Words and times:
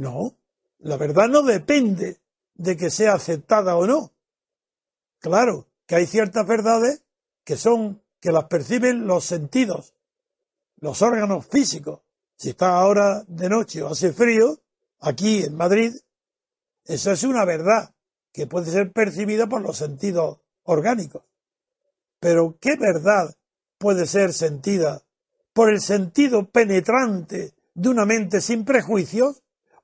No, 0.00 0.34
la 0.78 0.96
verdad 0.96 1.28
no 1.28 1.42
depende 1.42 2.22
de 2.54 2.74
que 2.78 2.88
sea 2.88 3.12
aceptada 3.12 3.76
o 3.76 3.86
no. 3.86 4.14
Claro 5.18 5.66
que 5.86 5.96
hay 5.96 6.06
ciertas 6.06 6.46
verdades 6.46 7.04
que 7.44 7.58
son 7.58 8.02
que 8.18 8.32
las 8.32 8.44
perciben 8.44 9.06
los 9.06 9.26
sentidos, 9.26 9.94
los 10.78 11.02
órganos 11.02 11.46
físicos. 11.46 12.00
Si 12.38 12.48
está 12.48 12.78
ahora 12.78 13.24
de 13.28 13.50
noche 13.50 13.82
o 13.82 13.88
hace 13.88 14.14
frío, 14.14 14.62
aquí 15.00 15.42
en 15.42 15.54
Madrid, 15.54 15.92
eso 16.86 17.12
es 17.12 17.22
una 17.22 17.44
verdad 17.44 17.94
que 18.32 18.46
puede 18.46 18.70
ser 18.70 18.92
percibida 18.92 19.48
por 19.48 19.60
los 19.60 19.76
sentidos 19.76 20.38
orgánicos. 20.62 21.24
Pero 22.20 22.56
¿qué 22.58 22.76
verdad 22.76 23.36
puede 23.76 24.06
ser 24.06 24.32
sentida 24.32 25.02
por 25.52 25.70
el 25.70 25.82
sentido 25.82 26.48
penetrante 26.48 27.52
de 27.74 27.88
una 27.90 28.06
mente 28.06 28.40
sin 28.40 28.64
prejuicios? 28.64 29.42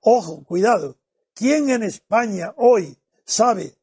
Ojo, 0.08 0.44
cuidado. 0.44 0.98
¿Quién 1.34 1.68
en 1.68 1.82
España 1.82 2.54
hoy 2.58 2.96
sabe 3.24 3.74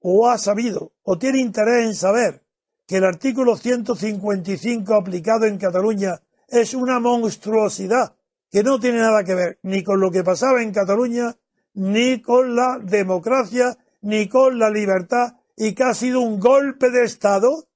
o 0.00 0.28
ha 0.28 0.36
sabido 0.36 0.90
o 1.04 1.18
tiene 1.18 1.38
interés 1.38 1.86
en 1.86 1.94
saber 1.94 2.42
que 2.84 2.96
el 2.96 3.04
artículo 3.04 3.56
155 3.56 4.92
aplicado 4.92 5.46
en 5.46 5.58
Cataluña 5.58 6.20
es 6.48 6.74
una 6.74 6.98
monstruosidad 6.98 8.16
que 8.50 8.64
no 8.64 8.80
tiene 8.80 8.98
nada 8.98 9.22
que 9.22 9.36
ver 9.36 9.60
ni 9.62 9.84
con 9.84 10.00
lo 10.00 10.10
que 10.10 10.24
pasaba 10.24 10.64
en 10.64 10.72
Cataluña, 10.72 11.36
ni 11.74 12.20
con 12.20 12.56
la 12.56 12.80
democracia, 12.82 13.78
ni 14.00 14.28
con 14.28 14.58
la 14.58 14.68
libertad, 14.68 15.36
y 15.56 15.74
que 15.74 15.84
ha 15.84 15.94
sido 15.94 16.22
un 16.22 16.40
golpe 16.40 16.90
de 16.90 17.04
Estado 17.04 17.68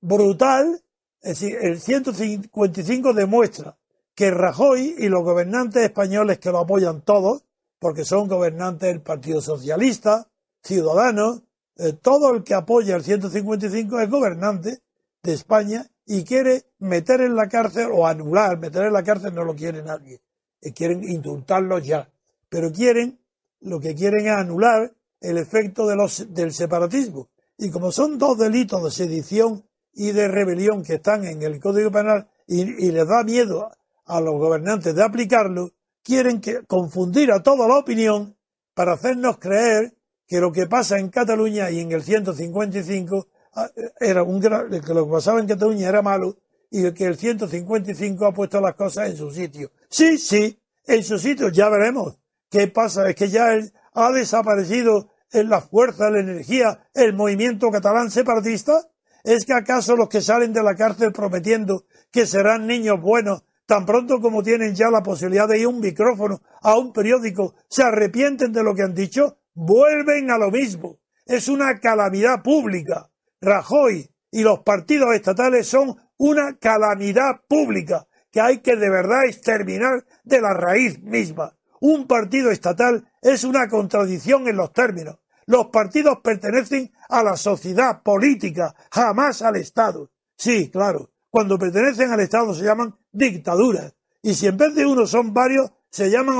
brutal. 0.00 0.82
Es 1.20 1.40
decir, 1.40 1.58
el 1.60 1.82
155 1.82 3.12
demuestra 3.12 3.76
que 4.16 4.30
Rajoy 4.30 4.96
y 4.98 5.08
los 5.08 5.22
gobernantes 5.22 5.84
españoles 5.84 6.38
que 6.38 6.50
lo 6.50 6.58
apoyan 6.58 7.02
todos, 7.02 7.44
porque 7.78 8.06
son 8.06 8.28
gobernantes 8.28 8.88
del 8.88 9.02
Partido 9.02 9.42
Socialista, 9.42 10.26
Ciudadanos, 10.62 11.42
eh, 11.76 11.92
todo 11.92 12.34
el 12.34 12.42
que 12.42 12.54
apoya 12.54 12.96
el 12.96 13.04
155 13.04 14.00
es 14.00 14.10
gobernante 14.10 14.80
de 15.22 15.32
España 15.34 15.86
y 16.06 16.24
quiere 16.24 16.64
meter 16.78 17.20
en 17.20 17.36
la 17.36 17.46
cárcel 17.48 17.88
o 17.92 18.06
anular, 18.06 18.58
meter 18.58 18.86
en 18.86 18.94
la 18.94 19.02
cárcel 19.02 19.34
no 19.34 19.44
lo 19.44 19.54
quiere 19.54 19.82
nadie, 19.82 20.22
eh, 20.62 20.72
quieren 20.72 21.04
indultarlos 21.04 21.84
ya, 21.84 22.08
pero 22.48 22.72
quieren, 22.72 23.20
lo 23.60 23.78
que 23.80 23.94
quieren 23.94 24.26
es 24.26 24.32
anular 24.32 24.94
el 25.20 25.36
efecto 25.36 25.86
del 25.86 26.52
separatismo. 26.52 27.28
Y 27.58 27.70
como 27.70 27.92
son 27.92 28.18
dos 28.18 28.38
delitos 28.38 28.82
de 28.82 28.90
sedición 28.90 29.62
y 29.92 30.12
de 30.12 30.28
rebelión 30.28 30.82
que 30.82 30.94
están 30.94 31.26
en 31.26 31.42
el 31.42 31.60
Código 31.60 31.90
Penal 31.90 32.28
y, 32.46 32.62
y 32.86 32.92
les 32.92 33.06
da 33.06 33.22
miedo 33.22 33.70
a 34.06 34.20
los 34.20 34.34
gobernantes 34.34 34.94
de 34.94 35.02
aplicarlo, 35.02 35.72
quieren 36.02 36.40
que, 36.40 36.64
confundir 36.66 37.32
a 37.32 37.42
toda 37.42 37.68
la 37.68 37.78
opinión 37.78 38.36
para 38.74 38.92
hacernos 38.92 39.38
creer 39.38 39.94
que 40.26 40.40
lo 40.40 40.52
que 40.52 40.66
pasa 40.66 40.98
en 40.98 41.08
Cataluña 41.08 41.70
y 41.70 41.80
en 41.80 41.92
el 41.92 42.02
155 42.02 43.26
ah, 43.54 43.70
era 44.00 44.22
un 44.22 44.40
que 44.40 44.94
lo 44.94 45.06
que 45.06 45.12
pasaba 45.12 45.40
en 45.40 45.46
Cataluña 45.46 45.88
era 45.88 46.02
malo 46.02 46.36
y 46.70 46.90
que 46.92 47.04
el 47.04 47.16
155 47.16 48.26
ha 48.26 48.32
puesto 48.32 48.60
las 48.60 48.74
cosas 48.74 49.10
en 49.10 49.16
su 49.16 49.30
sitio. 49.30 49.70
Sí, 49.88 50.18
sí, 50.18 50.60
en 50.84 51.02
su 51.02 51.18
sitio, 51.18 51.48
ya 51.48 51.68
veremos. 51.68 52.18
¿Qué 52.50 52.68
pasa? 52.68 53.08
Es 53.08 53.16
que 53.16 53.28
ya 53.28 53.48
ha 53.94 54.12
desaparecido 54.12 55.10
en 55.32 55.48
la 55.48 55.60
fuerza, 55.60 56.10
la 56.10 56.20
energía, 56.20 56.88
el 56.94 57.14
movimiento 57.14 57.70
catalán 57.70 58.10
separatista. 58.10 58.88
¿Es 59.24 59.44
que 59.44 59.54
acaso 59.54 59.96
los 59.96 60.08
que 60.08 60.20
salen 60.20 60.52
de 60.52 60.62
la 60.62 60.76
cárcel 60.76 61.12
prometiendo 61.12 61.84
que 62.12 62.26
serán 62.26 62.66
niños 62.66 63.00
buenos 63.00 63.42
tan 63.66 63.84
pronto 63.84 64.20
como 64.20 64.42
tienen 64.42 64.74
ya 64.74 64.90
la 64.90 65.02
posibilidad 65.02 65.48
de 65.48 65.58
ir 65.58 65.66
a 65.66 65.68
un 65.68 65.80
micrófono, 65.80 66.40
a 66.62 66.78
un 66.78 66.92
periódico, 66.92 67.54
se 67.68 67.82
arrepienten 67.82 68.52
de 68.52 68.62
lo 68.62 68.74
que 68.74 68.82
han 68.82 68.94
dicho, 68.94 69.38
vuelven 69.54 70.30
a 70.30 70.38
lo 70.38 70.50
mismo. 70.50 71.00
Es 71.26 71.48
una 71.48 71.78
calamidad 71.80 72.42
pública. 72.42 73.10
Rajoy 73.40 74.08
y 74.30 74.42
los 74.42 74.60
partidos 74.60 75.14
estatales 75.14 75.66
son 75.66 75.96
una 76.16 76.56
calamidad 76.58 77.42
pública 77.48 78.06
que 78.30 78.40
hay 78.40 78.58
que 78.58 78.76
de 78.76 78.90
verdad 78.90 79.24
exterminar 79.24 80.04
de 80.24 80.40
la 80.40 80.54
raíz 80.54 81.02
misma. 81.02 81.56
Un 81.80 82.06
partido 82.06 82.50
estatal 82.50 83.10
es 83.20 83.44
una 83.44 83.68
contradicción 83.68 84.46
en 84.48 84.56
los 84.56 84.72
términos. 84.72 85.18
Los 85.46 85.66
partidos 85.66 86.18
pertenecen 86.22 86.92
a 87.08 87.22
la 87.22 87.36
sociedad 87.36 88.02
política, 88.02 88.74
jamás 88.90 89.42
al 89.42 89.56
Estado. 89.56 90.10
Sí, 90.36 90.70
claro, 90.70 91.10
cuando 91.30 91.58
pertenecen 91.58 92.10
al 92.10 92.20
Estado 92.20 92.54
se 92.54 92.64
llaman 92.64 92.96
dictaduras. 93.12 93.94
Y 94.22 94.34
si 94.34 94.46
en 94.46 94.56
vez 94.56 94.74
de 94.74 94.86
uno 94.86 95.06
son 95.06 95.32
varios, 95.32 95.70
se 95.90 96.10
llaman 96.10 96.36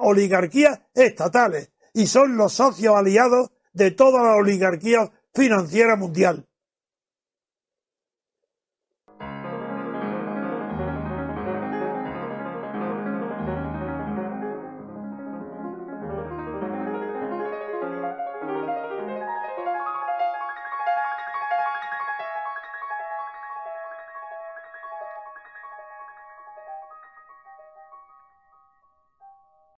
oligarquías 0.00 0.80
estatales. 0.94 1.72
Y 1.94 2.06
son 2.06 2.36
los 2.36 2.52
socios 2.52 2.96
aliados 2.96 3.50
de 3.72 3.90
toda 3.90 4.22
la 4.22 4.34
oligarquía 4.34 5.10
financiera 5.32 5.96
mundial. 5.96 6.46